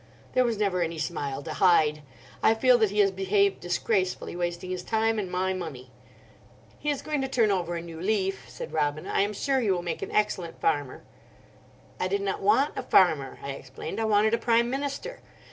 There 0.33 0.43
was 0.43 0.57
never 0.57 0.81
any 0.81 0.97
smile 0.97 1.43
to 1.43 1.53
hide. 1.53 2.01
I 2.41 2.55
feel 2.55 2.79
that 2.79 2.89
he 2.89 2.97
has 3.01 3.11
behaved 3.11 3.59
disgracefully, 3.59 4.35
wasting 4.35 4.71
his 4.71 4.81
time 4.81 5.19
and 5.19 5.31
my 5.31 5.53
money." 5.53 5.91
"He 6.79 6.89
is 6.89 7.03
going 7.03 7.21
to 7.21 7.27
turn 7.27 7.51
over 7.51 7.75
a 7.75 7.83
new 7.83 8.01
leaf;" 8.01 8.49
said 8.49 8.73
Robina: 8.73 9.11
"I 9.13 9.21
am 9.21 9.33
sure 9.33 9.59
he 9.59 9.69
will 9.69 9.83
make 9.83 10.01
an 10.01 10.09
excellent 10.11 10.59
farmer." 10.59 11.03
"I 11.99 12.07
did 12.07 12.21
not 12.21 12.41
want 12.41 12.75
a 12.75 12.81
farmer," 12.81 13.37
I 13.43 13.51
explained; 13.51 13.99
"I 14.01 14.05
wanted 14.05 14.33
a 14.33 14.39
Prime 14.39 14.71
Minister. 14.71 15.19